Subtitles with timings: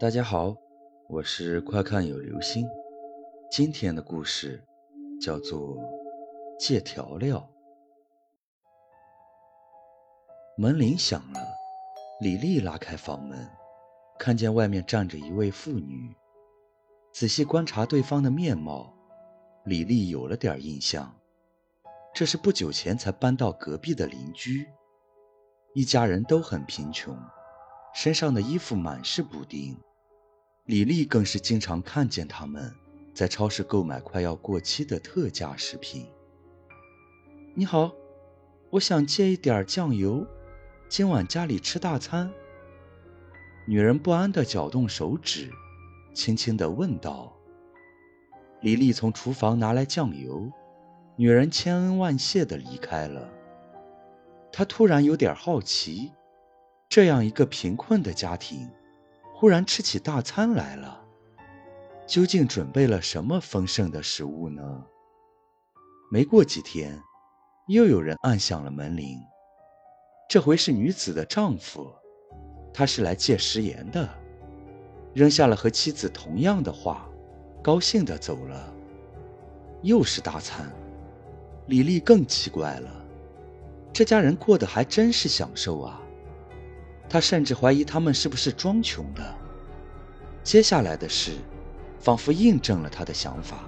[0.00, 0.54] 大家好，
[1.08, 2.68] 我是快看有流星。
[3.50, 4.62] 今天的故事
[5.20, 5.76] 叫做
[6.56, 7.38] 《借调料》。
[10.62, 11.40] 门铃响了，
[12.20, 13.50] 李丽拉开房门，
[14.20, 16.14] 看见外面站着一位妇女。
[17.12, 18.94] 仔细观察对方的面貌，
[19.64, 21.12] 李丽有了点印象，
[22.14, 24.64] 这是不久前才搬到隔壁的邻居。
[25.74, 27.18] 一家人都很贫穷，
[27.92, 29.76] 身上的衣服满是补丁。
[30.68, 32.70] 李丽更是经常看见他们
[33.14, 36.06] 在超市购买快要过期的特价食品。
[37.54, 37.90] 你好，
[38.68, 40.26] 我想借一点酱油，
[40.86, 42.30] 今晚家里吃大餐。
[43.66, 45.50] 女人不安地搅动手指，
[46.12, 47.32] 轻轻地问道。
[48.60, 50.52] 李丽从厨房拿来酱油，
[51.16, 53.26] 女人千恩万谢地离开了。
[54.52, 56.12] 她突然有点好奇，
[56.90, 58.68] 这样一个贫困的家庭。
[59.40, 61.00] 忽然吃起大餐来了，
[62.08, 64.84] 究竟准备了什么丰盛的食物呢？
[66.10, 67.00] 没过几天，
[67.68, 69.16] 又有人按响了门铃，
[70.28, 71.88] 这回是女子的丈夫，
[72.74, 74.08] 他是来借食盐的，
[75.14, 77.08] 扔下了和妻子同样的话，
[77.62, 78.74] 高兴地走了。
[79.82, 80.68] 又是大餐，
[81.68, 82.90] 李丽更奇怪了，
[83.92, 86.02] 这家人过得还真是享受啊。
[87.08, 89.34] 他甚至怀疑他们是不是装穷的。
[90.44, 91.32] 接下来的事，
[91.98, 93.64] 仿佛印证了他的想法。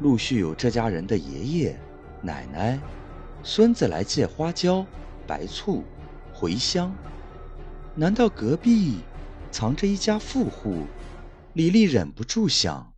[0.00, 1.80] 陆续有这家人的爷爷、
[2.20, 2.78] 奶奶、
[3.42, 4.84] 孙子来借花椒、
[5.26, 5.84] 白醋、
[6.34, 6.94] 茴香。
[7.94, 8.98] 难道隔壁
[9.52, 10.86] 藏着一家富户？
[11.52, 12.92] 李丽忍不住想，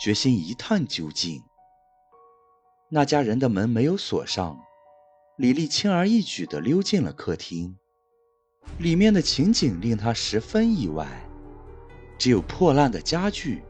[0.00, 1.42] 决心一探究竟。
[2.90, 4.58] 那家人的门没有锁上，
[5.36, 7.76] 李丽轻而易举地溜进了客厅。
[8.76, 11.06] 里面的情景令他十分意外，
[12.18, 13.62] 只有破烂的家具、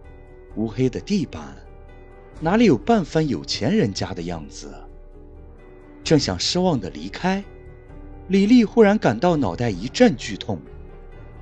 [0.57, 1.57] 乌黑的地板，
[2.41, 4.75] 哪里有半分有钱人家的样子？
[6.05, 7.43] 正想失望的离开，
[8.29, 10.61] 李丽忽然感到脑袋一阵剧痛，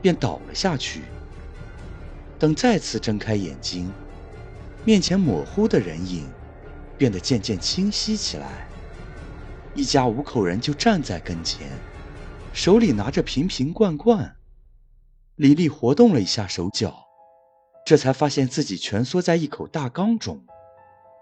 [0.00, 1.00] 便倒了下去。
[2.38, 3.90] 等再次睁开眼睛，
[4.84, 6.28] 面前模糊的人影
[6.96, 8.68] 变得渐渐清晰起来，
[9.74, 11.68] 一家五口人就站在跟前。
[12.56, 14.34] 手里拿着瓶瓶罐罐，
[15.34, 17.04] 李丽活动了一下手脚，
[17.84, 20.42] 这才发现自己蜷缩在一口大缸中，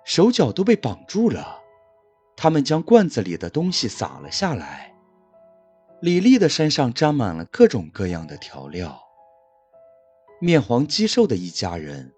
[0.05, 1.59] 手脚都被绑住了。
[2.37, 4.95] 他们将罐子里的东西撒了下来，
[6.01, 8.97] 李丽的身上沾满了各种各样的调料。
[10.41, 12.15] 面黄肌瘦的一家人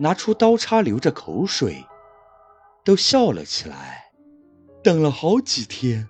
[0.00, 1.86] 拿出刀叉，流着口水，
[2.84, 4.06] 都笑了起来。
[4.82, 6.08] 等了好几天，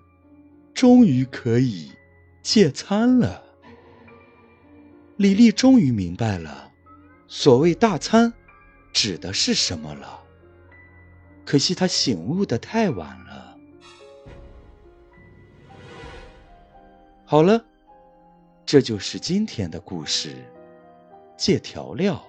[0.73, 1.93] 终于可以。
[2.51, 3.43] 戒餐了，
[5.19, 6.73] 李丽终于明白了，
[7.27, 8.33] 所谓大餐
[8.91, 10.25] 指的是什么了。
[11.45, 13.59] 可惜她醒悟的太晚了。
[17.27, 17.63] 好了，
[18.65, 20.35] 这就是今天的故事，
[21.37, 22.25] 戒调料。